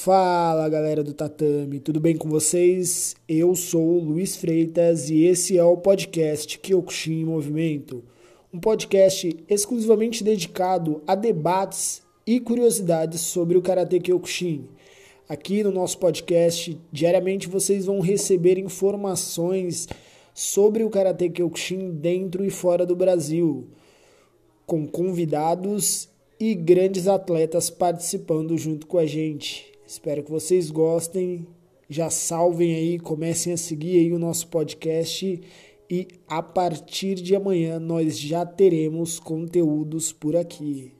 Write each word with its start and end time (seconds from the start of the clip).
Fala 0.00 0.68
galera 0.68 1.02
do 1.02 1.12
Tatame, 1.12 1.80
tudo 1.80 1.98
bem 1.98 2.16
com 2.16 2.28
vocês? 2.28 3.16
Eu 3.28 3.56
sou 3.56 3.84
o 3.84 3.98
Luiz 3.98 4.36
Freitas 4.36 5.10
e 5.10 5.24
esse 5.24 5.58
é 5.58 5.64
o 5.64 5.76
podcast 5.76 6.56
Kyokushin 6.60 7.22
em 7.22 7.24
Movimento, 7.24 8.04
um 8.54 8.60
podcast 8.60 9.36
exclusivamente 9.48 10.22
dedicado 10.22 11.02
a 11.04 11.16
debates 11.16 12.00
e 12.24 12.38
curiosidades 12.38 13.22
sobre 13.22 13.58
o 13.58 13.60
Karate 13.60 13.98
Kyokushin. 13.98 14.68
Aqui 15.28 15.64
no 15.64 15.72
nosso 15.72 15.98
podcast, 15.98 16.78
diariamente 16.92 17.48
vocês 17.48 17.86
vão 17.86 17.98
receber 17.98 18.56
informações 18.56 19.88
sobre 20.32 20.84
o 20.84 20.90
Karate 20.90 21.28
Kyokushin 21.28 21.90
dentro 21.90 22.44
e 22.44 22.50
fora 22.50 22.86
do 22.86 22.94
Brasil, 22.94 23.66
com 24.64 24.86
convidados 24.86 26.08
e 26.38 26.54
grandes 26.54 27.08
atletas 27.08 27.68
participando 27.68 28.56
junto 28.56 28.86
com 28.86 28.96
a 28.96 29.04
gente. 29.04 29.76
Espero 29.88 30.22
que 30.22 30.30
vocês 30.30 30.70
gostem. 30.70 31.46
Já 31.88 32.10
salvem 32.10 32.74
aí, 32.74 32.98
comecem 32.98 33.54
a 33.54 33.56
seguir 33.56 34.00
aí 34.00 34.12
o 34.12 34.18
nosso 34.18 34.46
podcast 34.48 35.40
e 35.90 36.06
a 36.28 36.42
partir 36.42 37.14
de 37.14 37.34
amanhã 37.34 37.80
nós 37.80 38.18
já 38.18 38.44
teremos 38.44 39.18
conteúdos 39.18 40.12
por 40.12 40.36
aqui. 40.36 40.97